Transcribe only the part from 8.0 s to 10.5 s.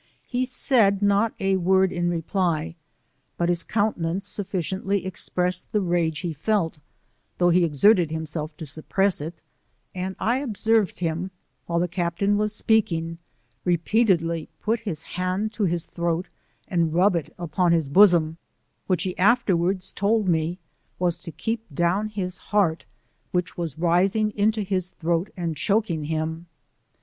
himself to sup press it, and I